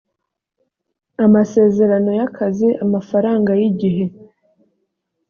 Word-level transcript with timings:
amasezerano 1.25 2.09
y’akazi 2.19 2.67
amafaranga 2.85 3.49
y’igihe 3.59 4.05